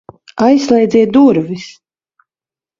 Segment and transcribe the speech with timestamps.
[0.45, 1.69] Aizslēdziet durvis!